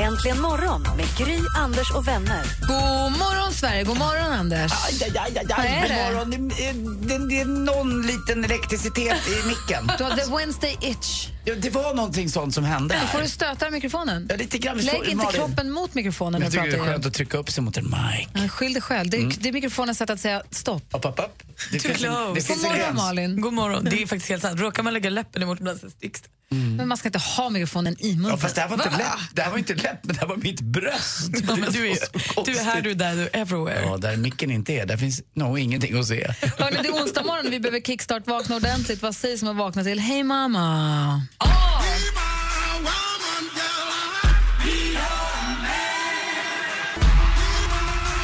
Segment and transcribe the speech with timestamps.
[0.00, 2.42] Äntligen morgon med Gry, Anders och vänner.
[2.60, 3.84] God morgon, Sverige.
[3.84, 4.72] God morgon, Anders.
[4.72, 6.04] Aj, aj, aj, aj, Vad är God det?
[6.12, 6.30] morgon.
[6.30, 9.90] Det, det, det är någon liten elektricitet i micken.
[9.98, 11.28] Du har the Wednesday itch.
[11.44, 13.22] Ja, det var någonting sånt som hände Får här.
[13.22, 14.26] du stöta mikrofonen?
[14.30, 14.76] Ja, lite grann.
[14.76, 17.38] Lägg står- inte Malin, kroppen mot mikrofonen när Jag tycker det är skönt att trycka
[17.38, 18.28] upp sig mot en mic.
[18.42, 19.10] Ja, Skyll dig själv.
[19.10, 20.82] Det är, det är mikrofonens sätt att säga stopp.
[20.94, 21.42] Upp, upp, upp.
[21.72, 21.92] Det en,
[22.34, 22.94] det God morgon.
[22.96, 23.40] Malin.
[23.40, 23.84] God morgon.
[23.84, 24.60] Det är faktiskt helt sant.
[24.60, 26.28] Råkar man lägga läppen emot ibland så sticks det.
[26.50, 28.30] Men man ska inte ha mikrofonen i munnen.
[28.30, 28.96] Ja, fast det här var inte Va?
[28.98, 31.30] läpp, det här var inte läpp, men det här var mitt bröst.
[31.48, 33.82] Ja, men du, Det är, du är här, du är där, du är everywhere.
[33.84, 36.26] Ja, där micken inte är, där finns nog ingenting att se.
[36.58, 39.02] Hörrni, det är onsdag morgon vi behöver kickstart-vakna ordentligt.
[39.02, 41.22] Vad sägs om att vakna till Hej mamma?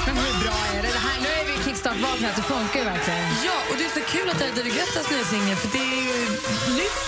[0.07, 0.89] Men hur bra är det?
[0.89, 3.21] det här, nu är vi kickstart-vakna, det funkar ju verkligen.
[3.45, 5.85] Ja, och det är så kul att det är David Guettas nya singel för det
[5.99, 6.21] är ju
[6.79, 7.01] nytt.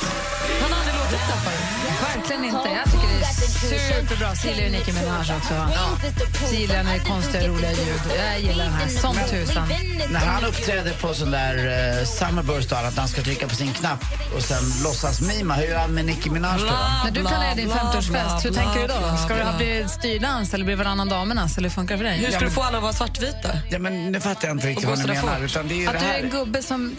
[0.62, 1.73] Han har aldrig låtit där förut.
[2.04, 2.68] Verkligen inte.
[2.68, 4.34] Jag tycker det är superbra.
[4.34, 5.54] Gillar ju Nicki Minaj också.
[5.54, 5.68] Ja.
[5.72, 8.00] Jag när det är konstiga, roliga ljud.
[8.18, 9.68] Jag gillar den här som tusan.
[10.10, 13.72] När han uppträder på sån där uh, Summerburst och annat, han ska trycka på sin
[13.72, 14.04] knapp
[14.36, 16.64] och sen låtsas mima, hur gör han med Nicki Minaj då?
[17.04, 19.16] När du planerar din Bla, bla, 50-årsfest, hur tänker du då?
[19.24, 19.56] Ska det bla.
[19.56, 21.58] bli styrdans eller blir det varannan damernas?
[21.58, 22.18] Eller hur funkar det för dig?
[22.18, 23.48] Hur ska du få alla att vara svartvita?
[23.70, 25.44] Ja, men nu fattar jag inte riktigt vad ni menar.
[25.44, 26.22] Utan det är ju Att det du är här.
[26.22, 26.96] en gubbe som...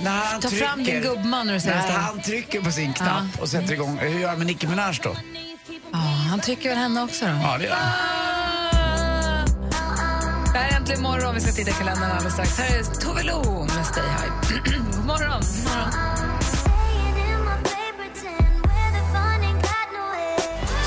[0.00, 3.24] När han Ta fram din gubbman när du säger När han trycker på sin knapp
[3.40, 3.98] och sätter igång.
[4.00, 5.16] Hur gör han med Nicki Minaj då?
[5.92, 5.98] Ja,
[6.30, 7.32] han trycker väl henne också då?
[7.42, 7.92] Ja, det gör han.
[10.52, 11.34] Det här är äntligen morgon.
[11.34, 12.58] Vi ska titta i kalendern alldeles strax.
[12.58, 14.32] Här är Tove Lo med Stay High.
[14.96, 15.42] God morgon.
[15.42, 15.92] God morgon.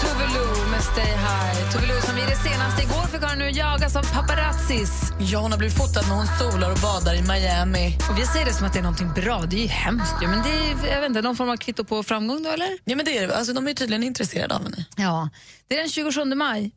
[0.01, 1.71] Tove Lo med Stay High.
[1.71, 5.01] Tove Lo som i det senaste igår fick hon nu jagas av paparazzis.
[5.19, 7.97] Ja, hon har blivit fotad när hon solar och badar i Miami.
[8.09, 9.45] Och vi säger det som att det är någonting bra.
[9.49, 10.27] Det är ju hemskt ju.
[10.27, 12.77] Men det är jag vet inte, någon form av kvitto på framgång då eller?
[12.83, 13.37] Ja, men det är det.
[13.37, 14.85] Alltså, de är tydligen intresserade av henne.
[14.97, 15.29] Ja.
[15.67, 16.71] Det är den 27 maj.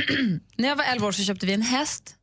[0.56, 2.14] När jag var 11 år så köpte vi en häst.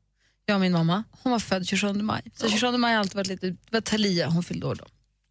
[0.45, 1.03] Jag och min mamma.
[1.23, 2.21] Hon var född 27 maj.
[2.35, 3.47] Så 27 maj har alltid varit lite...
[3.49, 4.85] Det var Thalia, hon fyllde år då.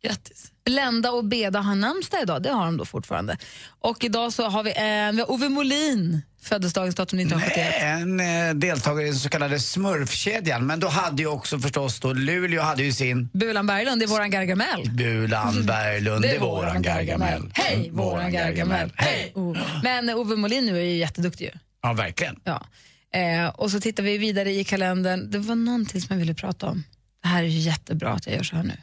[0.06, 0.52] Grattis.
[0.64, 3.36] Blenda och Beda har namnsdag idag, det har de då fortfarande.
[3.80, 7.74] Och idag så har vi en, vi har Ove Molin, föddes dagens datum 1971.
[7.80, 10.66] En eh, deltagare i den så kallade smurfkedjan.
[10.66, 14.30] Men då hade ju också förstås då Luleå hade ju sin Bulan Berglund, är våran
[14.30, 14.90] Gargamel.
[14.90, 17.50] Bulan Berglund, det är våran Gargamel.
[17.54, 18.92] Hej, våran Gargamel.
[18.96, 19.32] Hej!
[19.34, 19.58] Oh.
[19.82, 21.50] Men Ove Molin nu är ju jätteduktig ju.
[21.82, 22.40] Ja, verkligen.
[22.44, 22.66] Ja.
[23.12, 25.30] Eh, och så tittar vi vidare i kalendern.
[25.30, 26.84] Det var någonting som jag ville prata om.
[27.22, 28.76] Det här är ju jättebra att jag gör så här nu.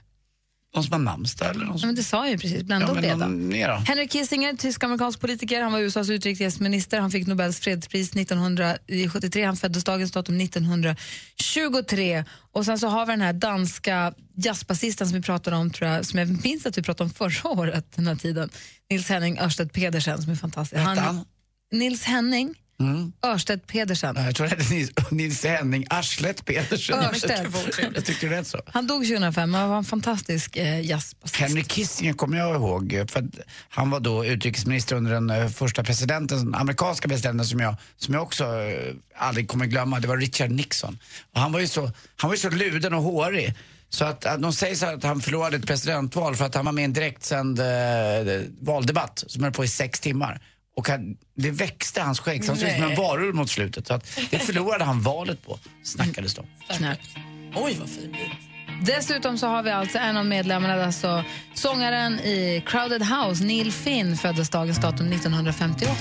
[0.75, 1.87] Någon som har namnsdag eller någon Ja, som...
[1.87, 3.75] men det sa jag ju precis, Blenda Ja, mer då?
[3.75, 6.99] Henry Kissinger, tysk-amerikansk politiker, han var USAs utrikesminister.
[6.99, 9.45] Han fick Nobels fredspris 1973.
[9.45, 12.25] Han föddes dagens datum 1923.
[12.51, 16.05] Och sen så har vi den här danska jazzbasisten som vi pratade om, tror jag,
[16.05, 18.49] som jag minns att vi pratade om förra året den här tiden.
[18.89, 20.81] Nils Henning Ørsted Pedersen som är fantastisk.
[20.81, 21.25] Han?
[21.71, 23.11] Nils Henning Mm.
[23.25, 24.15] Ørsted Pedersen.
[24.15, 26.99] Jag tror det hette Nils, Nils Henning Arslet Pedersen.
[26.99, 27.47] Örsted.
[27.95, 28.61] Jag tyckte det rätt så.
[28.65, 31.35] Han dog 2005 och var en fantastisk eh, jazzbasist.
[31.35, 33.27] Henry Kissinger kommer jag ihåg, för
[33.69, 38.13] han var då utrikesminister under den eh, första presidenten, den amerikanska presidenten som jag, som
[38.13, 40.97] jag också eh, aldrig kommer glömma, det var Richard Nixon.
[41.33, 43.53] Och han var ju så, han var ju så luden och hårig.
[43.89, 46.71] Så att, att de säger så att han förlorade ett presidentval för att han var
[46.71, 47.65] med i en direktsänd eh,
[48.61, 50.41] valdebatt som höll på i sex timmar.
[50.75, 53.87] Och han, det växte hans skägg, så han såg ut som en varulv mot slutet.
[53.87, 56.47] Så att det förlorade han valet på, snackades det om.
[56.77, 57.09] Knäppt.
[57.55, 58.15] Oj, vad fin.
[58.85, 61.23] Dessutom så har vi alltså en av medlemmarna, alltså
[61.53, 65.95] sångaren i Crowded House, Neil Finn, föddes dagens datum 1958.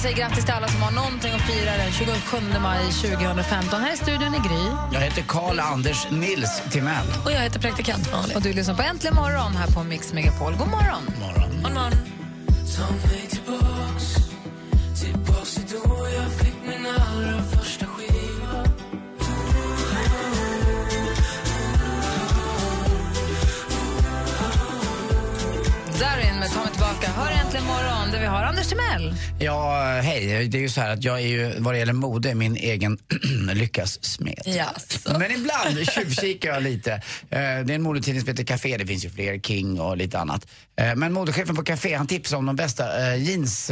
[0.00, 3.80] Säger grattis till alla som har någonting att fira den 27 maj 2015.
[3.80, 7.06] Här i studion är Gry Jag heter Karl Anders Nils Timell.
[7.24, 8.36] Och jag heter praktikant Malin.
[8.36, 10.52] och du lyssnar på Äntligen morgon här på Mix Megapol.
[10.52, 11.02] God morgon!
[11.20, 11.50] Morgon.
[11.62, 11.72] God morgon.
[11.74, 11.92] Morgon
[28.50, 29.14] Anders Timell.
[29.38, 30.48] Ja, hej.
[30.48, 32.98] Det är ju så här att jag är ju, vad det gäller mode, min egen
[33.54, 34.18] lyckas.
[34.44, 35.18] Jaså.
[35.18, 36.92] Men ibland tjuvkikar jag lite.
[36.92, 37.00] Eh,
[37.30, 40.46] Det är en modetidning som heter Café, det finns ju fler, King och lite annat.
[40.80, 43.70] Eh, Men modechefen på Café, han tipsar om de bästa eh, jeans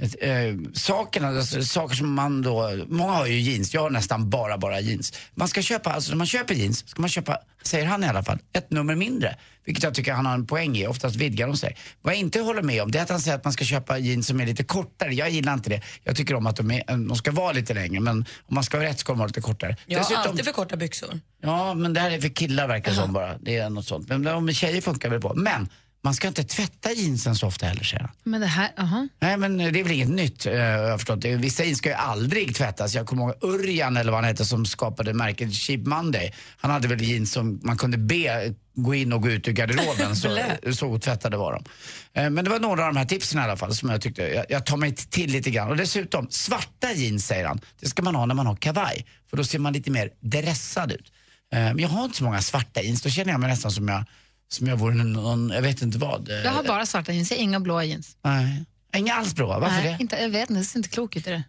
[0.00, 4.30] eh, eh, sakerna, alltså, saker som man då, många har ju jeans, jag har nästan
[4.30, 5.12] bara bara jeans.
[5.34, 8.22] Man ska köpa, alltså när man köper jeans, ska man köpa, säger han i alla
[8.22, 9.36] fall, ett nummer mindre.
[9.66, 11.76] Vilket jag tycker han har en poäng i, oftast vidgar de sig.
[12.02, 13.98] Vad jag inte håller med om, det är att han säger att man ska köpa
[13.98, 15.14] jeans som är lite kortare.
[15.14, 15.82] Jag gillar inte det.
[16.02, 18.16] Jag tycker om att de, är, de ska vara lite längre, men
[18.46, 19.76] om man ska vara rätt ska de vara lite kortare.
[19.86, 21.20] Jag har Dessutom- alltid för korta byxor.
[21.42, 23.38] Ja, men det här är för killar verkar det som bara.
[23.38, 24.08] Det är något sånt.
[24.08, 25.34] Men de tjejer funkar väl på.
[25.34, 25.68] Men
[26.04, 28.10] man ska inte tvätta jeansen så ofta heller säger han.
[28.24, 29.08] Men det här, aha.
[29.20, 31.24] Nej men det är väl inget nytt, eh, jag har förstått.
[31.24, 32.94] Vissa jeans ska ju aldrig tvättas.
[32.94, 36.34] Jag kommer ihåg Örjan eller vad han hette som skapade märket Cheap Monday.
[36.56, 40.16] Han hade väl jeans som man kunde be gå in och gå ut ur garderoben.
[40.16, 40.38] så,
[40.72, 41.64] så otvättade var de.
[42.20, 44.22] Eh, Men det var några av de här tipsen i alla fall som jag tyckte,
[44.22, 45.68] jag, jag tar mig till lite grann.
[45.70, 49.06] Och dessutom, svarta jeans säger han, det ska man ha när man har kavaj.
[49.30, 51.12] För då ser man lite mer dressad ut.
[51.52, 53.88] Eh, Men jag har inte så många svarta jeans, då känner jag mig nästan som
[53.88, 54.04] jag,
[54.48, 56.28] som jag vore någon, jag vet inte vad.
[56.44, 58.16] Jag har bara svarta jeans, jag har inga blåa jeans.
[58.24, 58.64] Nej.
[58.96, 60.02] Inga alls bra, varför Nej, det?
[60.02, 61.42] Inte, jag vet inte, det ser inte klok ut det.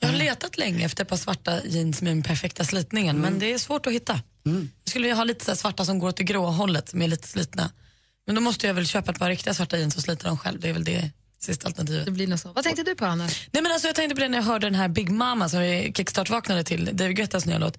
[0.00, 3.52] Jag har letat länge efter ett par svarta jeans med den perfekta slitningen, men det
[3.52, 4.20] är svårt att hitta.
[4.42, 7.28] Jag skulle vilja ha lite svarta som går åt det gråa hållet, som är lite
[7.28, 7.70] slitna.
[8.26, 10.60] Men då måste jag väl köpa ett par riktiga svarta jeans och slita dem själv.
[10.60, 11.10] Det är väl det
[11.40, 12.04] sista alternativet.
[12.04, 12.52] Det blir nog så.
[12.52, 13.48] Vad tänkte du på, Anders?
[13.52, 15.60] Nej, men alltså, jag tänkte på det när jag hörde den här Big Mama som
[15.60, 17.78] vi kickstart-vaknade till, David Guettas nya låt.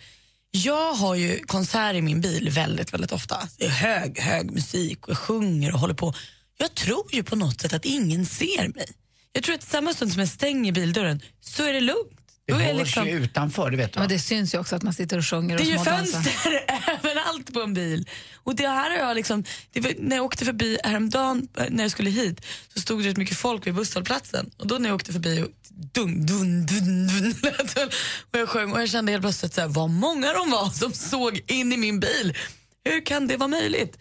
[0.51, 3.49] Jag har ju konsert i min bil väldigt, väldigt ofta.
[3.57, 6.13] Det är hög, hög musik och jag sjunger och håller på.
[6.57, 8.87] Jag tror ju på något sätt att ingen ser mig.
[9.33, 12.20] Jag tror att samma stund som jag stänger bildörren så är det lugnt.
[12.57, 13.99] Det hörs liksom- ju utanför, det vet du.
[13.99, 16.63] Men det syns ju också att man sitter och sjunger det och är ju fönster
[17.03, 18.09] överallt på en bil.
[18.35, 19.43] Och det här har jag liksom,
[19.73, 22.41] var, när jag åkte förbi häromdagen eh, när jag skulle hit
[22.73, 24.51] så stod det rätt mycket folk vid busshållplatsen.
[24.57, 27.89] Och då när jag åkte förbi dun, dun, dun, dun,
[28.31, 30.93] och jag sjöng och jag kände helt plötsligt så här, vad många de var som
[30.93, 32.37] såg in i min bil.
[32.83, 33.97] Hur kan det vara möjligt?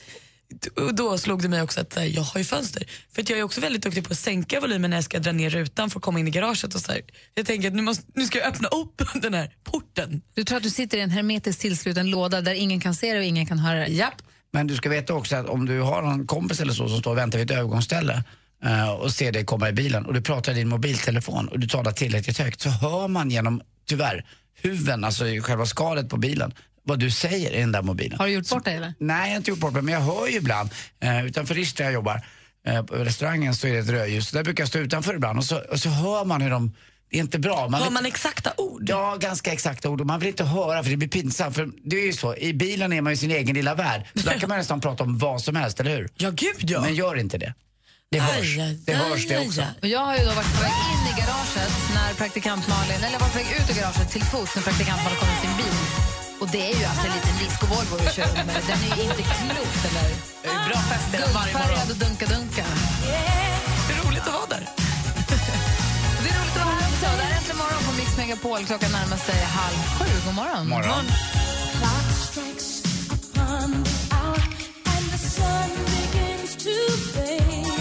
[0.77, 2.87] Och då slog det mig också att här, jag har ju fönster.
[3.13, 5.33] För att jag är också väldigt duktig på att sänka volymen när jag ska dra
[5.33, 6.75] ner rutan för att komma in i garaget.
[6.75, 7.03] Och så här.
[7.35, 10.23] Jag tänker att nu, måste, nu ska jag öppna upp den här porten.
[10.35, 13.19] Du tror att du sitter i en hermetiskt tillsluten låda där ingen kan se dig
[13.19, 13.97] och ingen kan höra dig?
[13.97, 14.15] Japp.
[14.53, 17.11] Men du ska veta också att om du har en kompis eller så som står
[17.11, 18.25] och väntar vid ett övergångsställe
[18.65, 21.67] eh, och ser dig komma i bilen och du pratar i din mobiltelefon och du
[21.67, 24.25] talar tillräckligt högt så hör man genom, tyvärr,
[24.63, 28.19] huven, alltså själva skalet på bilen, vad du säger i den där mobilen.
[28.19, 28.95] Har du gjort bort dig eller?
[28.99, 30.71] Nej, jag har inte gjort bort mig, men jag hör ju ibland.
[31.03, 32.21] Eh, utanför Rish där jag jobbar,
[32.67, 34.31] eh, på restaurangen så är det ett rödljus.
[34.31, 36.73] Där brukar jag stå utanför ibland och så, och så hör man hur de,
[37.11, 37.69] det är inte bra.
[37.69, 38.83] Man Hör vet- man exakta ord?
[38.89, 40.01] Ja, ganska exakta ord.
[40.01, 41.55] Och man vill inte höra för det blir pinsamt.
[41.57, 44.03] För det är ju så, i bilen är man ju sin egen lilla värld.
[44.15, 46.09] Så där kan man nästan prata om vad som helst, eller hur?
[46.17, 46.81] Ja, gud ja.
[46.81, 47.55] Men gör inte det.
[48.11, 48.59] Det hörs.
[48.59, 49.61] Aj, aj, det aj, hörs det aj, också.
[49.61, 49.69] aj.
[49.83, 53.13] Och jag har ju då varit på väg in i garaget när praktikant Malin, eller
[53.13, 55.57] jag var på väg ut ur garaget till fots när praktikant Malin kom med sin
[55.57, 55.75] bil.
[56.53, 58.63] Det är ju alltså en liten disco-Volvo du kör med.
[58.71, 60.11] Den är ju inte klok där.
[60.43, 61.69] Det är bra fester varje morgon.
[61.69, 62.65] Guldfärgad och dunka-dunka.
[63.87, 64.65] Det är roligt att vara där.
[66.23, 67.07] Det är roligt att vara här också.
[67.19, 68.65] Det här är Äntligen morgon på Mix Megapol.
[68.67, 70.09] Klockan närmar sig halv sju.
[70.27, 70.69] God morgon.
[70.69, 71.07] Morgon.
[77.15, 77.80] Whitney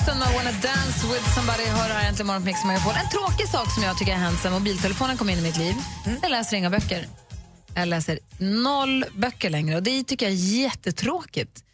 [0.00, 2.92] Houston med Wanna Dance with somebody hör här äntligen morgon på Mix Megapol.
[2.92, 5.74] En tråkig sak som jag tycker har hänt sen mobiltelefonen kom in i mitt liv.
[6.22, 7.06] Jag läser inga böcker.
[7.74, 11.64] Jag läser noll böcker längre och det tycker jag är jättetråkigt.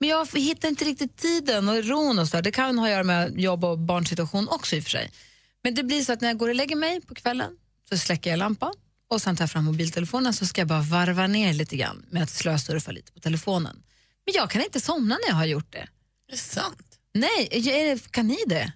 [0.00, 2.40] Men jag hittar inte riktigt tiden och ron och så.
[2.40, 5.10] Det kan ha att göra med jobb och barnsituation också i och för sig.
[5.64, 7.52] Men det blir så att när jag går och lägger mig på kvällen
[7.88, 8.72] så släcker jag lampan
[9.08, 12.22] och sen tar jag fram mobiltelefonen så ska jag bara varva ner lite grann med
[12.22, 13.82] att slösurfa lite på telefonen.
[14.26, 15.88] Men jag kan inte somna när jag har gjort det.
[16.28, 16.91] Det är sant.
[17.14, 17.48] Nej,
[17.94, 18.72] det- kan ni det?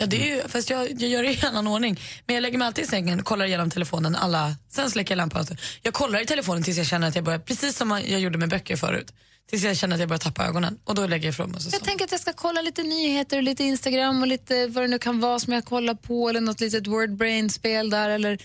[0.00, 2.00] Ja, det är ju, fast jag, jag gör det i annan ordning.
[2.26, 5.46] Men jag lägger mig alltid i sängen, kollar igenom telefonen, alla, sen släcker jag lampan.
[5.82, 8.48] Jag kollar i telefonen tills jag känner att jag börjar, precis som jag gjorde med
[8.48, 9.12] böcker förut,
[9.50, 10.78] tills jag känner att jag börjar tappa ögonen.
[10.84, 11.60] Och då lägger jag ifrån mig.
[11.60, 14.66] Så Jag somnar tänker att jag ska kolla lite nyheter och lite Instagram och lite
[14.66, 18.38] vad det nu kan vara som jag kollar på eller något litet wordbrain-spel där eller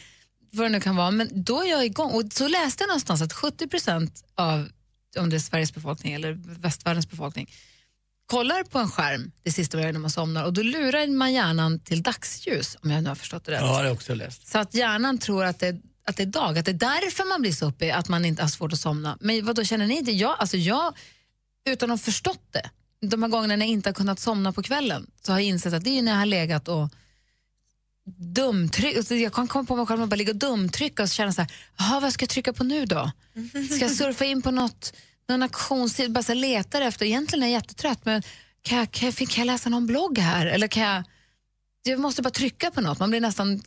[0.52, 1.12] vad det nu kan vara.
[1.12, 2.12] Men då är jag igång.
[2.12, 4.68] Och så läste jag någonstans att 70% av,
[5.20, 6.32] om det är Sveriges befolkning eller
[6.62, 7.50] västvärldens befolkning,
[8.26, 11.34] kollar på en skärm det sista man gör när man somnar och då lurar man
[11.34, 13.62] hjärnan till dagsljus om jag nu har förstått det rätt.
[13.62, 14.48] Ja, det har också läst.
[14.48, 17.42] Så att hjärnan tror att det, att det är dag, att det är därför man
[17.42, 19.18] blir så uppe, att man inte har svårt att somna.
[19.22, 20.12] Men vad då känner ni det?
[20.12, 20.98] Jag, alltså jag,
[21.70, 22.70] utan att ha förstått det,
[23.08, 25.74] de här gångerna när jag inte har kunnat somna på kvällen, så har jag insett
[25.74, 26.90] att det är när jag har legat och
[28.18, 28.98] dumtryck.
[28.98, 31.42] alltså, Jag kan komma på mig själv och bara ligga och dumtrycka och känna så
[31.42, 33.12] här, jaha vad ska jag trycka på nu då?
[33.76, 34.94] Ska jag surfa in på något,
[35.30, 38.24] någon auktionssida, bara så letar efter, egentligen är jag jättetrött men
[38.62, 40.46] kan jag, kan, jag, kan jag läsa någon blogg här?
[40.46, 41.04] Eller kan jag,
[41.84, 43.62] jag måste bara trycka på något, man blir nästan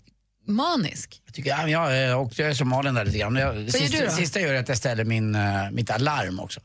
[0.47, 1.21] manisk.
[1.25, 3.37] Jag, tycker, ja, jag, eh, och jag är som Malin där lite grann.
[3.37, 4.11] Jag, gör sista, då?
[4.11, 6.61] sista jag gör är att jag ställer min, eh, mitt alarm också.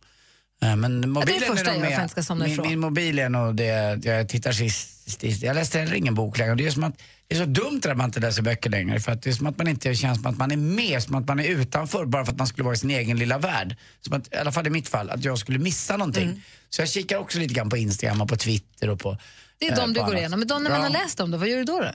[0.61, 2.67] Eh, Men mobilen det gör med- för att jag ska somna min, ifrån.
[2.67, 5.11] min mobil är nog det jag tittar sist.
[5.21, 5.43] sist.
[5.43, 6.55] Jag läste heller ingen bok längre.
[6.55, 8.99] Det är, som att, det är så dumt att man inte läser böcker längre.
[8.99, 11.15] För att det är som att man inte känns som att man är med, som
[11.15, 13.75] att man är utanför bara för att man skulle vara i sin egen lilla värld.
[14.01, 16.23] Som att, I alla fall i mitt fall, att jag skulle missa någonting.
[16.23, 16.41] Mm.
[16.69, 19.17] Så jag kikar också lite grann på Instagram och på Twitter och på
[19.57, 20.17] Det är eh, de du går annat.
[20.19, 20.39] igenom.
[20.39, 20.85] Men de, när man Ja.
[20.85, 21.79] har läst dem, då, vad gör du då?
[21.79, 21.85] då?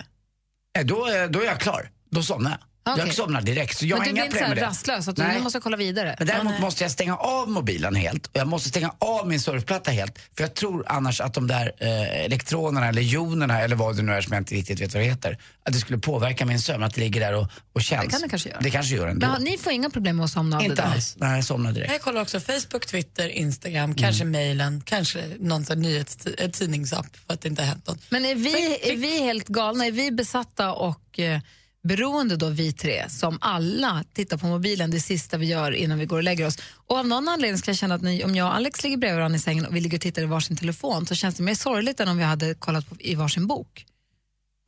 [0.80, 1.90] Eh, Då, är- då är jag klar.
[2.10, 2.60] Då somnar jag.
[2.86, 3.04] Okej.
[3.06, 3.78] Jag somnar direkt.
[3.78, 5.36] Så jag Men har du blir inte så här rastlös att du, Nej.
[5.36, 6.14] nu måste jag kolla vidare?
[6.18, 9.90] Men däremot måste jag stänga av mobilen helt och jag måste stänga av min surfplatta
[9.90, 10.18] helt.
[10.36, 14.12] För jag tror annars att de där eh, elektronerna eller jonerna eller vad det nu
[14.12, 16.82] är som jag inte riktigt vet vad det heter, att det skulle påverka min sömn,
[16.82, 18.04] att det ligger där och, och känns.
[18.04, 18.60] Det kan det kanske göra.
[18.60, 19.26] Det kanske gör ändå.
[19.26, 21.14] Men, ni får inga problem med att somna av inte alls.
[21.18, 21.92] Nej, jag somnar direkt.
[21.92, 24.32] Jag kollar också Facebook, Twitter, Instagram, kanske Mm.
[24.32, 27.98] mejlen, kanske någon sån nyhets ett tidningsapp för att det inte har hänt något.
[28.08, 29.86] Men är vi, är vi helt galna?
[29.86, 31.40] Är vi besatta och eh,
[31.86, 36.06] beroende då, vi tre, som alla tittar på mobilen det sista vi gör innan vi
[36.06, 36.58] går och lägger oss?
[36.74, 39.16] Och av någon anledning ska jag känna att ni, om jag och Alex ligger bredvid
[39.16, 41.54] varandra i sängen och vi ligger och tittar i varsin telefon så känns det mer
[41.54, 43.86] sorgligt än om vi hade kollat på, i varsin bok.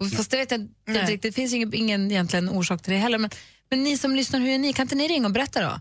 [0.01, 2.99] Och fast det vet jag inte riktigt, det finns ingen, ingen egentligen orsak till det
[2.99, 3.19] heller.
[3.19, 3.31] Men,
[3.71, 4.73] men ni som lyssnar, hur är ni?
[4.73, 5.81] Kan inte ni ringa och berätta då?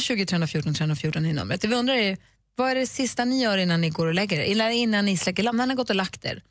[0.00, 1.60] 020 314 314 är numret.
[1.60, 2.16] Det vi undrar är,
[2.56, 4.52] vad är det sista ni gör innan ni går och lägger er?
[4.52, 6.42] Eller innan ni släcker lampan, när ni har gått och lagt er?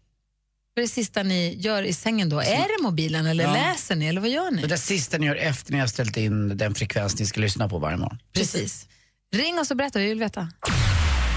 [0.74, 2.40] Vad är det sista ni gör i sängen då?
[2.40, 3.54] Är det mobilen eller Ja.
[3.54, 4.62] läser ni eller vad gör ni?
[4.62, 7.70] Det där sista ni gör efter ni har ställt in den frekvens ni ska lyssna
[7.70, 8.18] på varje morgon.
[8.34, 8.88] Precis.
[9.36, 10.50] Ring oss och berätta, vi vill veta.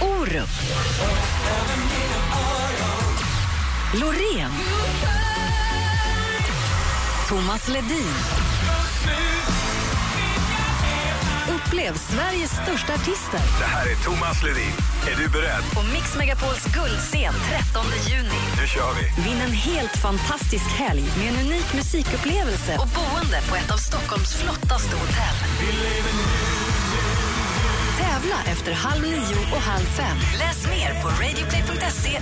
[0.02, 0.48] Orup.
[3.94, 4.50] Loreen.
[7.28, 8.43] Thomas Ledin.
[11.74, 14.74] Upplev Sveriges största artister Det här är Thomas Ledin.
[15.10, 15.64] Är du beredd?
[15.74, 18.40] på Mix Megapols guldscen 13 juni.
[18.60, 19.22] Nu kör vi!
[19.22, 24.34] Vinn en helt fantastisk helg med en unik musikupplevelse och boende på ett av Stockholms
[24.34, 25.36] flottaste hotell.
[28.14, 30.16] Tävla efter halv nio och halv fem.
[30.38, 32.20] Läs mer på radioplay.se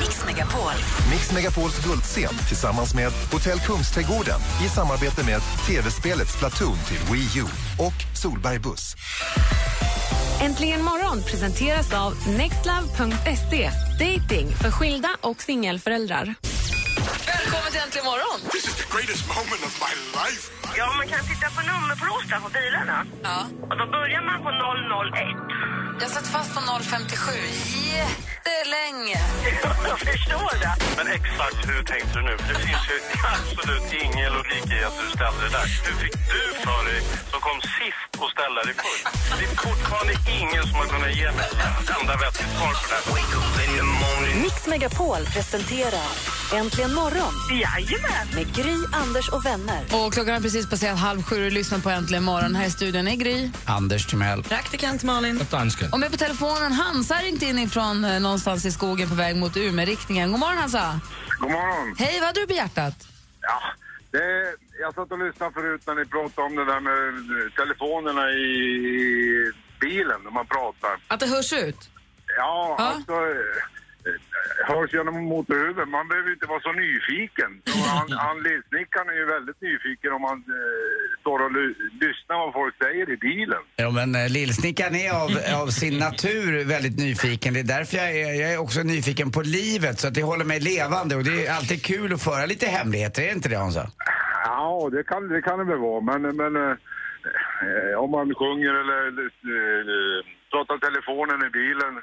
[0.00, 0.72] mixmegapol.
[1.10, 7.44] Mix Megapols guldscen tillsammans med Hotell Kungsträdgården i samarbete med tv-spelet Splatoon till Wii U
[7.78, 8.96] och Solberg Buss.
[10.40, 13.70] Äntligen morgon presenteras av nextlove.se.
[13.98, 16.34] Dating för skilda och singelföräldrar.
[17.26, 18.50] Välkommen till Äntligen morgon!
[18.52, 20.63] This is the greatest moment of my life.
[20.76, 22.98] Ja, man kan titta på nummerplåtar på bilarna.
[23.22, 23.38] Ja.
[23.70, 25.54] Och då börjar man på 001.
[26.00, 27.32] Jag satt fast på 057
[27.96, 29.20] jättelänge.
[29.90, 30.74] Jag förstår det.
[30.96, 32.36] Men exakt hur tänkte du nu?
[32.48, 32.98] Det finns ju
[33.34, 35.66] absolut ingen logik i att du ställde det där.
[35.86, 37.00] Hur fick du för dig,
[37.30, 39.04] som kom sist, att ställa dig först?
[39.38, 41.46] Det är fortfarande ingen som har kunnat ge mig
[41.82, 44.42] ett enda vettigt svar på det här.
[44.42, 46.10] Mix Megapol presenterar
[46.54, 48.28] Äntligen morgon Jajamän.
[48.34, 49.84] med Gry, Anders och vänner.
[49.92, 52.54] Och klockan har precis passerat halv sju och lyssnar på Äntligen morgon.
[52.54, 53.50] Här i studion är Gry.
[53.64, 54.42] Anders Timell.
[54.42, 55.40] Praktikant Malin.
[55.92, 59.36] Och med på telefonen Hansa har ringt in ifrån eh, någonstans i skogen på väg
[59.36, 60.30] mot Umeå-riktningen.
[60.30, 61.00] God morgon Hansa!
[61.38, 61.96] God morgon.
[61.98, 62.94] Hej, vad hade du på hjärtat?
[63.40, 63.60] Ja,
[64.12, 64.20] det,
[64.80, 70.20] jag satt och lyssnade förut när ni pratade om det där med telefonerna i bilen
[70.24, 70.96] när man pratar.
[71.08, 71.90] Att det hörs ut?
[72.36, 72.84] Ja, Ja.
[72.84, 73.12] alltså...
[73.12, 73.74] eh,
[74.66, 75.90] Hörs genom motorhuven.
[75.90, 77.50] Man behöver inte vara så nyfiken.
[77.66, 82.36] Så han, han lillsnickaren är ju väldigt nyfiken om man eh, står och ly- lyssnar
[82.36, 83.58] vad folk säger i bilen.
[83.76, 85.30] Ja, men eh, lillsnickaren är av,
[85.62, 87.54] av sin natur väldigt nyfiken.
[87.54, 90.44] Det är därför jag är, jag är också nyfiken på livet, så att det håller
[90.44, 91.16] mig levande.
[91.16, 93.90] Och det är alltid kul att föra lite hemligheter, är det inte det Hansa?
[94.64, 96.00] Ja, det kan det, kan det väl vara.
[96.00, 96.76] Men, men eh,
[97.64, 99.00] eh, om man sjunger eller
[99.56, 100.20] eh,
[100.52, 101.94] pratar telefonen i bilen.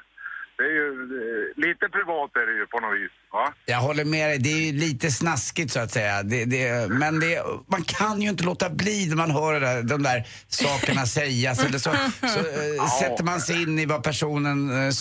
[0.56, 0.88] Det är ju
[1.22, 3.14] eh, lite privat är det ju på något vis.
[3.32, 3.52] Va?
[3.66, 6.22] Jag håller med dig, det är ju lite snaskigt så att säga.
[6.22, 10.02] Det, det, men det, man kan ju inte låta bli när man hör där, de
[10.02, 11.64] där sakerna sägas.
[11.66, 11.90] Eller så,
[12.34, 14.92] så eh, sätter man sig in i vad personen, eh, eh,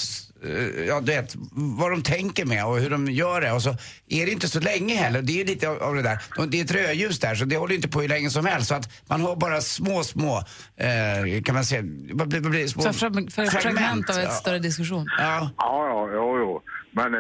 [0.88, 3.52] ja du vet, vad de tänker med och hur de gör det.
[3.52, 3.70] Och så
[4.10, 6.48] är det inte så länge heller, det är ju lite av, det där.
[6.48, 8.68] Det är ett rödljus där så det håller inte på hur länge som helst.
[8.68, 10.38] Så att man har bara små, små,
[10.78, 11.82] eh, kan man säga,
[12.14, 14.32] vad blir, vad blir, små Så frag, för fragment av ett ja.
[14.32, 15.10] större diskussion.
[15.18, 15.50] Ja.
[15.58, 16.62] Ja, ja, jo, jo.
[16.92, 17.20] Men eh,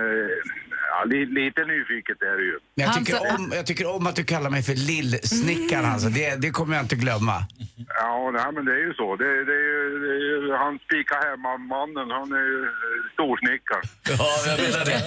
[0.94, 2.58] Ja, li, lite nyfiket är det ju.
[2.76, 6.10] Men jag Han tycker, om, jag tycker om att du kallar mig för lillsnickaren alltså.
[6.10, 7.38] det, det kommer jag inte glömma.
[7.88, 9.16] Ja, nej, men det är ju så.
[9.16, 13.82] Det, det, är, ju, det är ju, han spika hemma-mannen, han är ju eh, storsnickare.
[14.18, 15.02] Ja, jag menar det.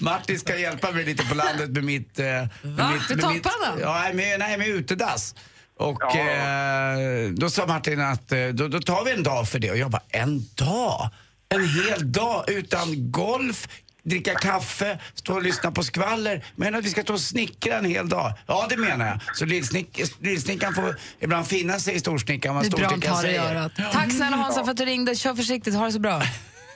[0.04, 2.18] Martin ska hjälpa mig lite på landet med mitt...
[2.18, 3.80] eh, Med, mitt, Med topparna?
[3.80, 5.34] Ja, nej, med, nej, med utedass.
[5.78, 6.18] Och Ja.
[6.20, 9.70] eh, då sa Martin att eh, då, då tar vi en dag för det.
[9.70, 11.10] Och jag bara, en dag?
[11.48, 13.68] En hel dag utan golf,
[14.06, 16.44] dricka kaffe, stå och lyssna på skvaller.
[16.56, 18.32] Men att vi ska stå och snickra en hel dag?
[18.46, 19.36] Ja, det menar jag.
[19.36, 23.70] Så lillsnick, lillsnickaren får ibland finna sig i storsnickaren vad Det är bra han storsnickaren
[23.76, 23.92] säger.
[23.92, 25.14] Tack snälla Hansa för att du ringde.
[25.14, 25.74] Kör försiktigt.
[25.74, 26.22] Ha det så bra.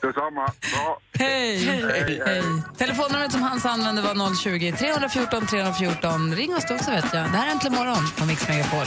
[0.02, 0.52] Detsamma.
[0.74, 0.98] Bra.
[1.18, 1.58] Hej.
[1.58, 2.42] Hej, hej.
[2.78, 6.34] Telefonnumret som Hans använde var 020 314 314.
[6.34, 7.22] Ring oss då också vet jag.
[7.22, 8.86] Det här är Äntligen morgon på Mix Megapol.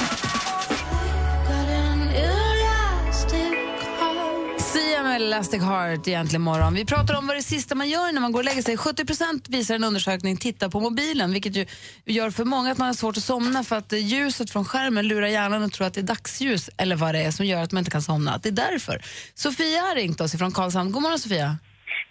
[5.14, 6.74] Med Elastic Heart i Äntligen morgon.
[6.74, 8.76] Vi pratar om vad det sista man gör när man går och lägger sig.
[8.76, 11.66] 70% visar en undersökning tittar på mobilen vilket ju
[12.06, 15.28] gör för många att man har svårt att somna för att ljuset från skärmen lurar
[15.28, 17.80] hjärnan och tror att det är dagsljus eller vad det är som gör att man
[17.82, 18.32] inte kan somna.
[18.36, 18.96] Att det är därför.
[19.34, 20.92] Sofia har ringt oss från Karlshamn.
[20.92, 21.50] God morgon Sofia.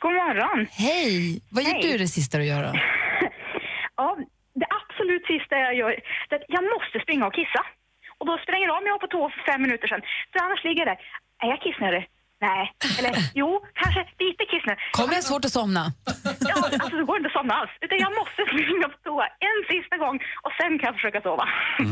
[0.02, 0.66] God morgon.
[0.70, 1.42] Hej!
[1.50, 1.82] Vad Hej.
[1.82, 2.72] du det sista du gör då?
[3.96, 4.16] Ja,
[4.60, 5.90] det absolut sista jag gör,
[6.28, 7.62] det att jag måste springa och kissa.
[8.18, 10.02] Och då ingen roll om jag var på toa för fem minuter sedan.
[10.32, 10.98] För annars ligger jag där.
[11.42, 12.04] Är jag kissnödig?
[12.48, 12.62] Nej.
[12.98, 13.48] Eller jo,
[13.82, 14.80] kanske lite kissnödig.
[14.92, 15.92] Kommer jag svårt att somna?
[16.50, 17.70] Ja, alltså det går inte att somna alls.
[17.80, 21.44] Utan jag måste springa på toa en sista gång och sen kan jag försöka sova.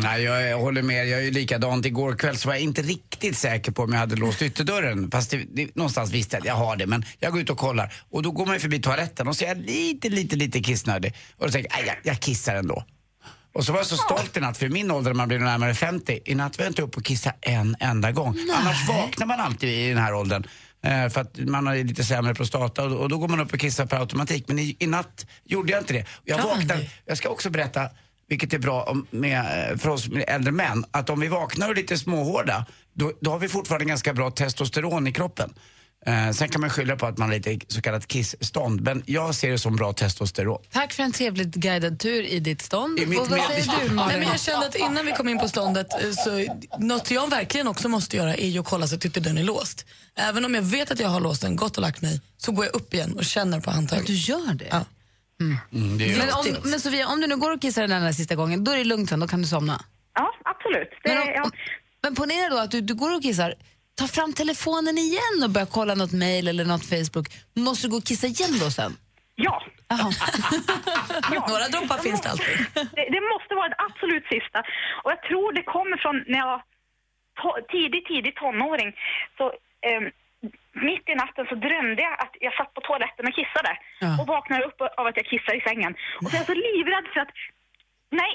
[0.06, 1.08] Nej, jag, jag håller med.
[1.08, 1.86] Jag är ju likadant.
[1.86, 5.10] Igår kväll så var jag inte riktigt säker på om jag hade låst ytterdörren.
[5.10, 6.86] Fast det, det, någonstans visste jag att jag har det.
[6.86, 7.92] Men jag går ut och kollar.
[8.10, 11.12] Och då går man ju förbi toaletten och så är jag lite, lite, lite kissnödig.
[11.36, 12.84] Och då tänker jag, "Aj, jag, jag kissar ändå.
[13.52, 15.74] Och så var jag så stolt i natt, för min ålder när man blir närmare
[15.74, 18.36] 50, i natt var jag inte uppe och kissa en enda gång.
[18.54, 20.46] Annars vaknar man alltid i den här åldern.
[20.82, 23.86] Eh, för att man har lite sämre prostata och, då går man upp och kissar
[23.86, 24.44] per automatik.
[24.48, 26.06] Men i, i natt gjorde jag inte det.
[26.24, 27.88] Jag vaknade, jag ska också berätta,
[28.28, 31.72] vilket är bra om, med, eh, för oss äldre män, att om vi vaknar och
[31.72, 35.54] är lite småhårda, då, då har vi fortfarande ganska bra testosteron i kroppen.
[36.06, 39.34] Eh, sen kan man skylla på att man har lite så kallat kissstånd, men jag
[39.34, 40.62] ser det som bra testosteron.
[40.72, 42.98] Tack för en trevligt guidad tur i ditt stånd.
[42.98, 45.38] I mitt och vad säger du Nej, men jag kände att innan vi kom in
[45.38, 48.94] på ståndet, eh, så något jag verkligen också måste göra är ju att kolla så
[48.94, 49.86] att ytterdörren är låst.
[50.16, 52.64] Även om jag vet att jag har låst den, gått och lagt mig, så går
[52.64, 54.06] jag upp igen och känner på handtaget.
[54.06, 54.66] Du gör det?
[54.70, 54.84] Ja.
[55.40, 58.12] Mm, det är Men, om, men Sofia, om du nu går och kissar den där
[58.12, 59.84] sista gången, då är det lugnt sen, då kan du somna.
[60.14, 60.88] Ja, absolut.
[61.04, 61.50] Det, Men, om, ja.
[62.02, 63.54] men ponera då att du, du går och kissar,
[64.00, 67.26] ta fram telefonen igen och börja kolla något mail eller något Facebook.
[67.66, 68.92] Måste du gå och kissa igen då sen?
[69.46, 69.56] ja.
[71.34, 71.40] Ja.
[71.52, 72.56] Några droppar finns det alltid.
[72.98, 74.58] Det, det måste vara det absolut sista.
[75.02, 76.56] Och jag tror det kommer från när jag
[77.42, 78.90] to- tidig, tidig tonåring.
[79.36, 79.44] Så,
[79.88, 80.06] ehm,
[80.88, 83.72] mitt i natten så drömde jag att jag satt på toaletten och kissade.
[84.04, 84.10] Ja.
[84.20, 85.92] Och vaknade upp av att jag kissade i sängen.
[86.22, 87.32] Och så är jag så livrädd för att
[88.12, 88.32] Nej,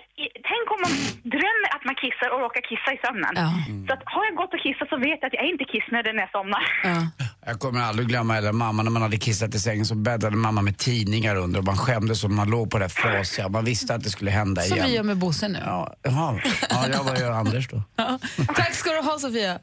[0.52, 0.94] tänk om man
[1.38, 3.34] drömmer att man kissar och råkar kissa i sömnen.
[3.44, 3.50] Ja.
[3.88, 6.16] Så att har jag gått och kissat så vet jag att jag är inte kissnödig
[6.16, 6.64] när jag somnar.
[6.84, 7.00] Ja.
[7.46, 10.62] Jag kommer aldrig glömma heller mamma när man hade kissat i sängen så bäddade mamma
[10.62, 13.50] med tidningar under och man skämdes och man låg på det frasiga.
[13.50, 14.90] Man visste att det skulle hända Som igen.
[14.90, 15.60] vi gör med Bosse nu.
[15.66, 16.40] Ja, jaha.
[16.70, 17.82] ja, jag vad gör Anders då?
[17.96, 18.20] Ja.
[18.56, 19.60] Tack ska du ha Sofia.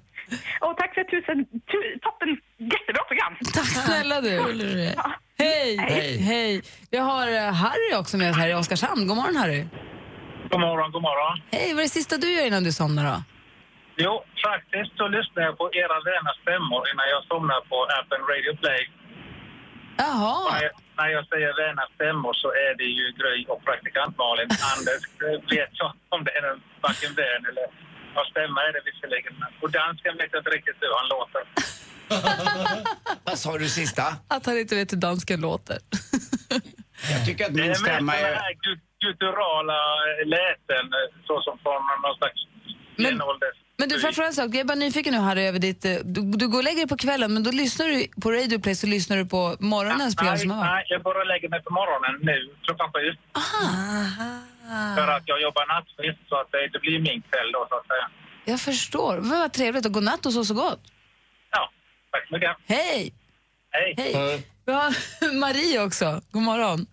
[0.60, 3.32] Och tack för tusen, tu, toppen, jättebra program.
[3.54, 4.92] Tack snälla du.
[4.96, 5.12] Ja.
[5.38, 5.76] Hej.
[5.76, 6.16] Hej.
[6.18, 6.62] Hej.
[6.90, 9.06] Vi har eh, Harry också med oss här i Oskarshamn.
[9.06, 9.64] God morgon Harry.
[10.52, 11.34] God morgon, god morgon.
[11.56, 13.16] Hej, vad är det sista du gör innan du somnar då?
[14.04, 14.14] Jo,
[14.48, 18.82] faktiskt så lyssnar jag på era vänners stämmor innan jag somnar på appen Radio Play.
[20.02, 20.36] Jaha.
[20.52, 24.48] När jag, när jag säger vänners stämmor så är det ju Gry och praktikant Malin.
[24.74, 27.66] Anders eh, vet jag om det är en varken vän eller...
[28.14, 29.34] Ja, stämma är det visserligen.
[29.62, 31.42] Och dansken vet jag inte riktigt hur han låter.
[33.28, 34.04] Vad sa du sista?
[34.34, 35.78] Att han inte vet hur dansken låter.
[37.10, 38.34] Jag tycker att Det är min mest stämma är...
[38.34, 39.78] här gu- gutturala
[40.20, 42.38] eh, läten eh, så som från någon slags
[42.96, 43.20] Men-.
[43.78, 44.46] Men du, får jag fråga en sak?
[44.46, 45.84] Jag är bara nyfiken nu Harry över ditt...
[45.84, 48.58] eh, Du, du går och lägger dig på kvällen, men då lyssnar du på Radio
[48.58, 51.70] Play så lyssnar du på morgonens program som har nej, jag bara lägger mig på
[51.72, 53.16] morgonen nu klockan sju.
[54.96, 57.86] För att jag jobbar nattskift så att det, det blir min kväll då så att
[57.86, 58.10] säga.
[58.44, 59.18] Jag förstår.
[59.20, 60.80] Men vad trevligt och godnatt och så så gott.
[61.50, 61.70] Ja,
[62.12, 62.56] tack så mycket.
[62.66, 63.14] Hej!
[63.70, 63.94] Hej.
[63.98, 64.46] Hej!
[64.66, 64.92] Vi har
[65.40, 66.20] Marie också.
[66.30, 66.86] God morgon.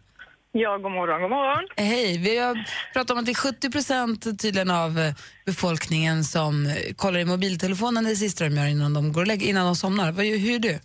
[0.63, 1.65] Ja, god morgon, god morgon.
[1.77, 2.17] Hej!
[2.27, 2.53] Vi har
[2.93, 5.13] pratat om att det är 70 procent tydligen av eh,
[5.45, 9.47] befolkningen som eh, kollar i mobiltelefonen det sista de gör innan de, går och lägger,
[9.47, 10.11] innan de somnar.
[10.11, 10.75] Vad, hur är du?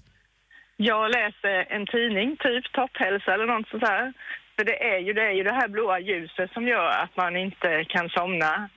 [0.76, 4.12] Jag läser en tidning, typ Topphälsa eller något sånt här.
[4.56, 7.36] För det är ju det, är ju det här blåa ljuset som gör att man
[7.36, 8.68] inte kan somna.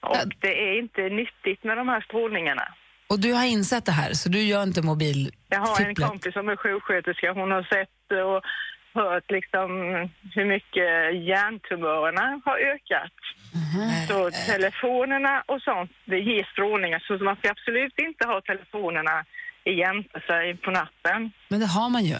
[0.00, 0.22] Och Ja.
[0.40, 2.66] det är inte nyttigt med de här strålningarna.
[3.08, 6.32] Och du har insett det här, så du gör inte mobil Jag har en kompis
[6.32, 7.98] som är sjuksköterska, hon har sett
[8.34, 8.42] och
[9.00, 9.68] hört liksom
[10.34, 10.90] hur mycket
[11.28, 13.16] hjärntumörerna har ökat.
[14.08, 17.04] Så telefonerna och sånt, det ger strålningar.
[17.06, 19.24] Så man ska absolut inte ha telefonerna
[19.64, 21.32] jämte sig på natten.
[21.48, 22.18] Men det har man ju.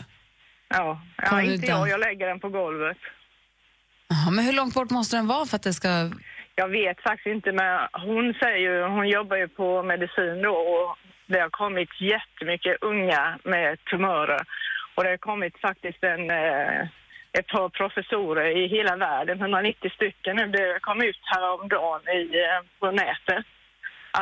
[0.68, 1.88] Ja, ja inte jag.
[1.88, 2.98] Jag lägger den på golvet.
[4.08, 5.88] Jaha, men hur långt bort måste den vara för att det ska...
[6.54, 10.98] Jag vet faktiskt inte, men hon säger ju, hon jobbar ju på medicin då och
[11.26, 14.40] det har kommit jättemycket unga med tumörer.
[14.96, 16.80] Och det har kommit faktiskt en, eh,
[17.38, 20.44] ett par professorer i hela världen, 190 stycken nu.
[20.59, 23.44] Det kom ut häromdagen i, eh, på nätet.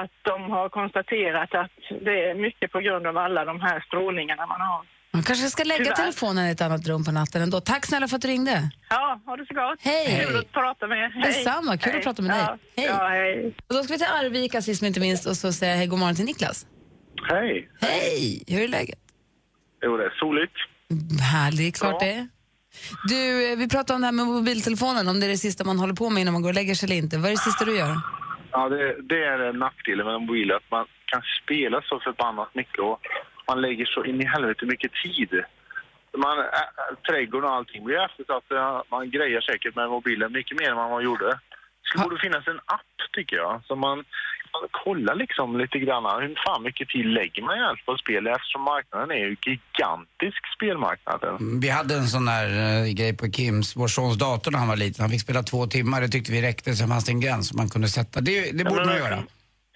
[0.01, 4.47] Att de har konstaterat att det är mycket på grund av alla de här strålningarna
[4.47, 4.83] man har.
[5.13, 5.97] Man kanske ska lägga Tyvärr.
[5.97, 7.61] telefonen i ett annat rum på natten ändå.
[7.61, 8.71] Tack snälla för att du ringde.
[8.91, 9.79] Ja, ha det så gott.
[9.83, 10.25] Hej.
[10.27, 11.09] Kul att prata med er.
[11.09, 11.23] Hej.
[11.23, 11.99] Detsamma, kul Hej.
[11.99, 12.41] att prata med dig.
[12.47, 12.59] Ja.
[12.77, 12.87] Hej.
[12.87, 13.55] Ja, hej.
[13.69, 15.99] Och då ska vi till Arvika sist men inte minst och så säga hej god
[15.99, 16.67] morgon till Niklas.
[17.31, 17.69] Hej.
[17.81, 18.45] Hej!
[18.49, 18.99] Hur är läget?
[19.85, 20.57] Jo, det är soligt.
[21.33, 22.07] Härligt, klart Ja.
[22.07, 22.29] det.
[23.09, 25.79] Du, eh, vi pratade om det här med mobiltelefonen, om det är det sista man
[25.79, 27.17] håller på med innan man går och lägger sig eller inte.
[27.19, 27.95] Vad är det sista du gör?
[28.51, 32.79] Ja, det, det är nackdelen med en mobil, att man kan spela så förbannat mycket
[32.79, 33.01] och
[33.49, 35.31] man lägger så in i helvete mycket tid.
[36.17, 36.45] Man, äh,
[37.09, 38.45] trädgården och allting blir eftersatt.
[38.91, 41.27] Man grejer säkert med mobilen mycket mer än vad man gjorde.
[41.27, 41.39] Det
[41.89, 44.05] skulle borde finnas en app, tycker jag, så man
[44.55, 48.63] man kollar liksom lite grann hur fan mycket tid lägger man egentligen på spel eftersom
[48.63, 51.61] marknaden är ju gigantisk, spelmarknaden.
[51.61, 54.77] Vi hade en sån där eh, grej på Kims, vår sons dator när han var
[54.77, 55.03] liten.
[55.03, 56.75] Han fick spela två timmar, det tyckte vi räckte.
[56.75, 58.21] Sen fanns det en gräns som man kunde sätta.
[58.21, 59.23] Det, det borde men man göra.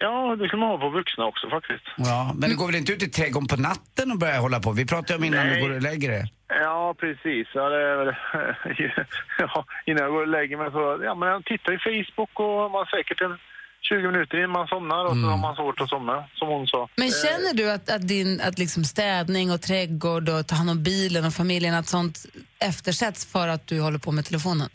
[0.01, 1.85] Ja, det kan man ha på vuxna också faktiskt.
[1.97, 4.71] Ja, men det går väl inte ut i trädgården på natten och börja hålla på?
[4.71, 5.55] Vi pratade om innan Nej.
[5.55, 6.25] du går och lägger det.
[6.47, 7.47] Ja, precis.
[7.53, 8.15] Ja, det är väl,
[9.37, 10.99] ja, innan jag går och lägger mig så...
[11.03, 13.37] Ja, men jag tittar i Facebook och man säkert en
[13.81, 16.89] 20 minuter innan man somnar och så har man svårt att somna, som hon sa.
[16.95, 20.83] Men känner du att, att, din, att liksom städning och trädgård och ta hand om
[20.83, 22.25] bilen och familjen, att sånt
[22.59, 24.69] eftersätts för att du håller på med telefonen?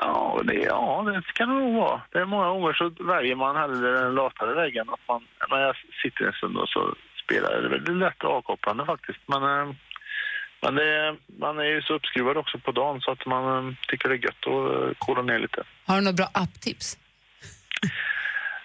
[0.00, 2.00] Ja, det, ja, det kan det nog vara.
[2.12, 4.90] Det är många gånger så väljer man hellre den latare vägen.
[4.90, 7.62] Att man, när jag sitter en stund och så spelar jag.
[7.62, 9.18] det är väldigt lätt och avkopplande faktiskt.
[9.26, 9.74] Men, eh,
[10.62, 14.08] men det, man är ju så uppskruvad också på dagen så att man eh, tycker
[14.08, 15.62] det är gött att eh, kolla ner lite.
[15.86, 16.98] Har du några bra apptips?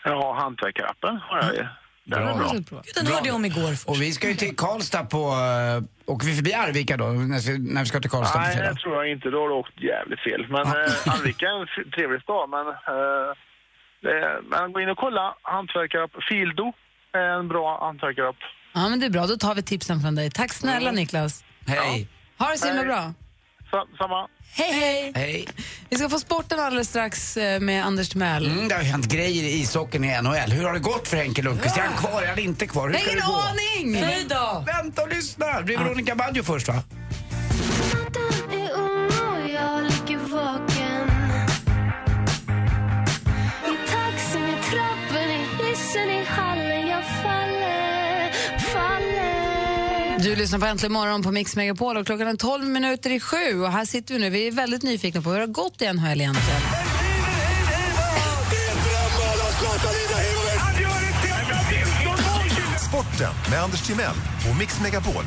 [0.04, 1.66] Ja, hantverkarappen har jag ju.
[2.06, 2.82] Den är bra.
[2.96, 3.74] Den hörde jag om igår.
[3.88, 5.18] Och vi ska ju till Karlstad på...
[5.18, 8.56] Uh, åker vi förbi Arvika då, när vi, när vi ska till Karlstad på Nej,
[8.56, 8.74] fredag?
[8.74, 9.30] det tror jag inte.
[9.30, 10.48] Då har du åkt jävligt fel.
[10.50, 12.68] Men eh, Arvika är en trevlig stad, men...
[12.68, 13.32] Eh,
[14.52, 15.36] men gå in och kolla.
[15.42, 16.12] Hantverkarapp.
[16.30, 16.74] Fildo
[17.14, 18.36] är en bra hantverkarapp.
[18.74, 19.26] Ja, men det är bra.
[19.28, 20.32] Då tar vi tipsen från dig.
[20.32, 21.44] Tack snälla Niklas.
[21.68, 22.08] Hej.
[22.40, 23.14] Ha det så himla bra.
[23.74, 24.28] Sa, samma.
[24.56, 25.12] Hej, hej!
[25.16, 25.48] Hej.
[25.90, 28.46] Vi ska få sporten alldeles strax eh, med Anders Timell.
[28.52, 30.52] Mm, det har hänt grejer i ishockeyn i NHL.
[30.52, 31.78] Hur har det gått för Henke Lundqvist?
[31.78, 32.22] Är han kvar?
[32.22, 32.90] Är han inte kvar?
[32.90, 33.34] Hur ska det ingen gå?
[33.36, 34.04] aning!
[34.04, 34.64] Hej då!
[34.66, 35.58] Vänta och lyssna!
[35.58, 36.76] Det blir Veronica Maggio först va?
[50.44, 53.72] Lyssnar på Äntligen morgon på Mix Megapol och klockan är 12 minuter i sju och
[53.72, 54.30] här sitter vi nu.
[54.30, 56.62] Vi är väldigt nyfikna på hur det har gått i NHL egentligen.
[62.90, 64.16] Sporten med Anders Timell
[64.52, 65.24] och Mix Megapol.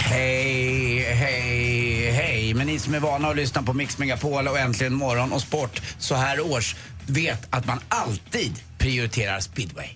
[0.00, 2.54] Hej, hej, hej.
[2.54, 5.80] Men ni som är vana att lyssna på Mix Megapol och Äntligen morgon och sport
[5.98, 9.88] så här års vet att man alltid prioriterar speedway.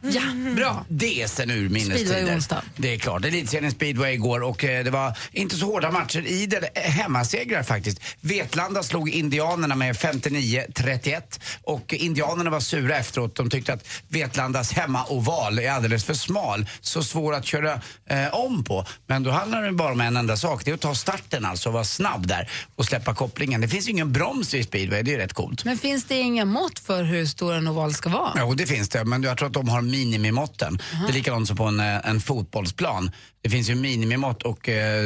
[0.00, 0.22] Ja,
[0.56, 0.84] bra.
[0.88, 2.12] Det sen ur minnestider.
[2.12, 2.62] Speedway onsdag.
[2.76, 3.24] Det är klart.
[3.24, 6.56] Elitserien speedway igår och eh, det var inte så hårda matcher i det.
[6.74, 8.00] eh, Hemmasegrar faktiskt.
[8.20, 13.34] Vetlanda slog Indianerna med 59-31 och Indianerna var sura efteråt.
[13.36, 16.68] De tyckte att Vetlandas hemmaoval är alldeles för smal.
[16.80, 17.80] Så svår att köra
[18.10, 18.84] eh, om på.
[19.06, 20.64] Men då handlar det bara om en enda sak.
[20.64, 23.60] Det är att ta starten alltså och vara snabb där och släppa kopplingen.
[23.60, 25.02] Det finns ju ingen broms i speedway.
[25.02, 25.64] Det är ju rätt coolt.
[25.64, 28.32] Men finns det inga mått för hur stor en oval ska vara?
[28.38, 29.04] Jo, det finns det.
[29.04, 30.78] Men jag tror att de har minimimåtten.
[31.06, 33.10] Det är likadant som på en, eh, en fotbollsplan.
[33.42, 35.02] Det finns ju minimimått och eh,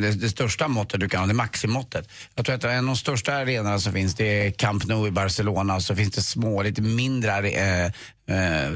[0.00, 2.08] det, det största måttet du kan ha, det är maximåttet.
[2.34, 5.10] Jag tror att en av de största arenorna som finns det är Camp Nou i
[5.10, 8.70] Barcelona och så finns det små, lite mindre eh, eh,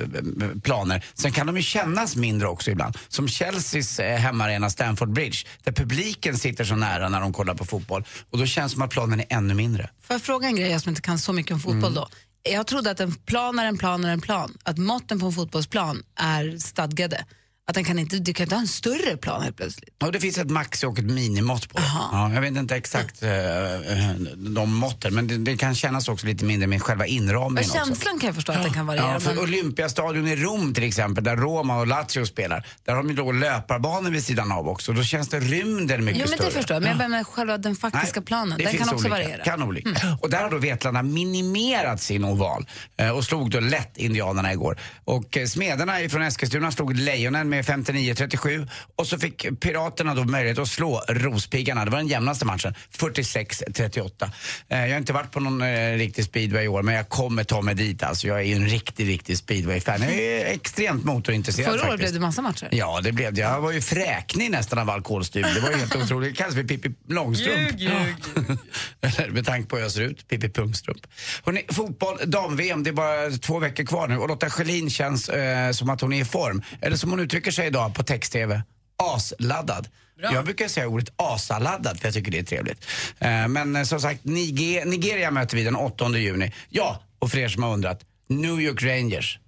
[0.62, 1.04] planer.
[1.14, 2.98] Sen kan de ju kännas mindre också ibland.
[3.08, 7.64] Som Chelseas eh, hemmaarena Stamford Bridge där publiken sitter så nära när de kollar på
[7.64, 9.90] fotboll och då känns det som att planen är ännu mindre.
[10.02, 11.94] Får jag fråga en grej, jag som inte kan så mycket om fotboll Mm.
[11.94, 12.08] då?
[12.50, 14.58] Jag trodde att en plan är en plan är en plan.
[14.62, 17.24] Att måtten på en fotbollsplan är stadgade.
[17.66, 20.02] Att den kan inte, du kan inte ha en större plan helt plötsligt.
[20.02, 21.84] Och det finns ett max och ett minimått på det.
[22.12, 26.26] Ja, jag vet inte exakt eh, eh, de måtten, men det, det kan kännas också
[26.26, 27.86] lite mindre med själva inramningen också.
[27.86, 29.12] känslan kan jag förstå att den kan variera.
[29.12, 29.42] Ja, för men...
[29.42, 34.10] Olympiastadion i Rom till exempel, där Roma och Lazio spelar, där har de då löparbanor
[34.10, 34.92] vid sidan av också.
[34.92, 36.48] Då känns det rymden mycket Jo, men större.
[36.48, 36.82] det förstår jag.
[36.82, 38.58] Men jag menar själva den faktiska planen.
[38.58, 39.08] Det Den kan också olika.
[39.10, 39.34] variera.
[39.34, 39.44] Mm.
[39.44, 40.18] Kan olika.
[40.20, 44.78] Och där har då Vetlanda minimerat sin oval eh, och slog då lätt Indianerna igår.
[45.04, 50.58] Och eh, Smederna från Eskilstuna slog Lejonen med 59-37 och så fick Piraterna då möjlighet
[50.58, 51.84] att slå Rospiggarna.
[51.84, 54.30] Det var den jämnaste matchen, 46-38.
[54.68, 57.44] Eh, jag har inte varit på någon eh, riktig speedway i år men jag kommer
[57.44, 58.26] ta mig dit alltså.
[58.26, 60.02] Jag är ju en riktig, riktig speedway-fan.
[60.02, 62.00] Jag är extremt motorintresserad Förra året faktiskt.
[62.00, 62.68] blev det massa matcher.
[62.72, 63.40] Ja, det blev det.
[63.40, 65.46] Jag var ju fräknig nästan av alkoholstyrd.
[65.54, 66.30] Det var ju helt otroligt.
[66.30, 67.70] Det kallas för Pippi Långstrump.
[67.70, 68.14] Ljug, ljug,
[69.00, 71.06] Eller med tanke på hur jag ser ut, Pippi Pungstrump.
[71.44, 75.70] Hörrni, fotboll, dam-VM, det är bara två veckor kvar nu och Lotta Schelin känns eh,
[75.72, 76.62] som att hon är i form.
[76.80, 78.62] Eller som hon uttrycker sig idag på text-tv,
[78.96, 79.88] asladdad.
[80.32, 82.86] Jag brukar säga ordet asaladdad för jag tycker det är trevligt.
[83.18, 86.52] Eh, men eh, som sagt, Niger Nigeria möter vi den 8 juni.
[86.68, 89.38] Ja, och för er som har undrat, New York Rangers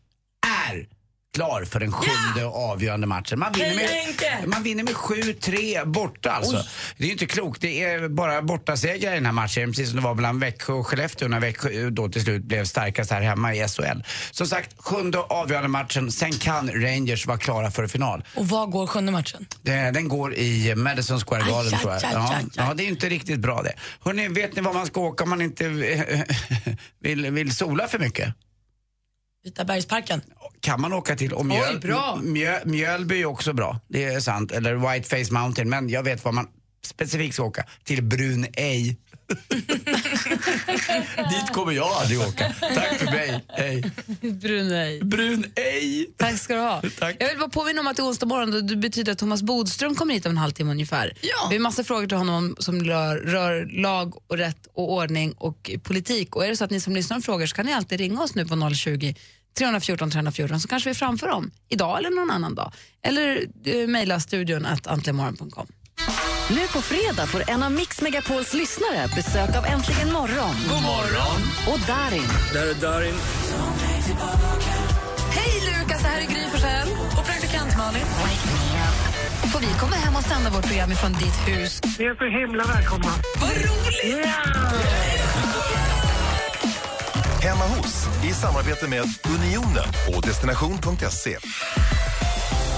[0.70, 0.86] är
[1.36, 3.38] klar för den sjunde och avgörande matchen.
[3.38, 6.64] Man vinner, med, man vinner med 7-3 borta alltså.
[6.96, 7.60] Det är ju inte klokt.
[7.60, 10.86] Det är bara bortasegrar i den här matchen, precis som det var mellan Växjö och
[10.86, 14.02] Skellefteå när Växjö då till slut blev starkast här hemma i SHL.
[14.30, 16.12] Som sagt, sjunde och avgörande matchen.
[16.12, 18.24] Sen kan Rangers vara klara för final.
[18.34, 19.46] Och vad går sjunde matchen?
[19.62, 22.04] Det- Den går i Madison Square Garden aj, tror jag.
[22.04, 22.66] aj, Ja, aj, aj.
[22.68, 23.72] ja, det är inte riktigt bra det.
[24.00, 25.68] Hörrni, vet ni var man ska åka om man inte
[27.00, 28.34] vill, vill sola för mycket?
[29.44, 30.20] Vita bergsparken.
[30.66, 31.32] Kan man åka till.
[31.32, 32.18] Och Mjöl, Oj, bra.
[32.22, 34.52] Mjö, Mjölby är också bra, det är sant.
[34.52, 36.46] Eller Whiteface Mountain, men jag vet var man
[36.84, 37.64] specifikt ska åka.
[37.84, 38.96] Till Brunei.
[41.30, 42.54] Dit kommer jag aldrig åka.
[42.60, 43.90] Tack för mig, hej.
[44.32, 45.00] Brunei.
[45.04, 46.06] Brunei.
[46.16, 46.82] Tack ska du ha.
[47.18, 49.42] Jag vill bara påminna om att det är onsdag morgon och det betyder att Thomas
[49.42, 51.12] Bodström kommer hit om en halvtimme ungefär.
[51.20, 51.46] Ja.
[51.50, 55.32] Vi har massor frågor till honom om- som rör, rör lag och rätt och ordning
[55.32, 56.36] och politik.
[56.36, 58.22] Och är det så att ni som lyssnar har frågor så kan ni alltid ringa
[58.22, 59.14] oss nu på 020
[59.58, 62.72] 314 314 så kanske vi framför dem idag eller någon annan dag.
[63.02, 65.66] Eller eh, mejla studion att antligenmorgon.com.
[66.50, 70.54] Nu på fredag får en av Mix Megapols lyssnare besök av Äntligen morgon.
[70.68, 71.40] God morgon.
[71.66, 72.28] Och Darin.
[72.52, 73.14] Där är Darin.
[75.30, 76.88] Hej Lukas, det här är Gry Forssell.
[77.18, 78.04] Och praktikant Malin.
[79.52, 81.80] Får vi komma hem och sända vårt program ifrån ditt hus?
[81.98, 83.12] Ni är så himla välkomna.
[83.40, 84.26] Vad roligt!
[87.46, 89.04] Hemma hos i samarbete med
[89.38, 91.38] Unionen och destination.se.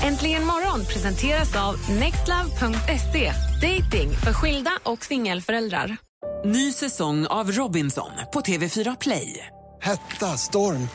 [0.03, 3.33] Äntligen morgon presenteras av nextlove.se.
[3.63, 5.97] Dating för skilda och singelföräldrar.
[6.45, 9.47] Ny säsong av Robinson på TV4 Play.
[9.83, 10.89] Hetta, storm,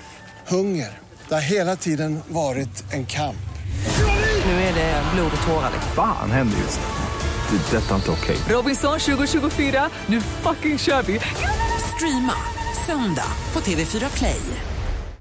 [0.48, 1.00] hunger.
[1.28, 3.38] Det har hela tiden varit en kamp.
[4.46, 5.72] Nu är det blod och tårar.
[5.96, 6.80] Fan händer just.
[7.50, 7.78] Det.
[7.78, 8.38] är Detta är inte okej.
[8.50, 11.20] Robinson 2024, nu fucking kör vi!
[11.96, 12.34] Streama
[12.86, 14.73] söndag på TV4 Play.